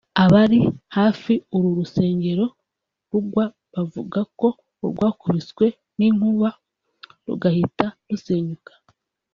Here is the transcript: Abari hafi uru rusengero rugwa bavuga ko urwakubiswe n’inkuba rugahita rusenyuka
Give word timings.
Abari 0.23 0.59
hafi 0.95 1.33
uru 1.55 1.69
rusengero 1.77 2.45
rugwa 3.11 3.43
bavuga 3.73 4.19
ko 4.39 4.47
urwakubiswe 4.83 5.65
n’inkuba 5.97 6.49
rugahita 7.27 7.85
rusenyuka 8.09 8.71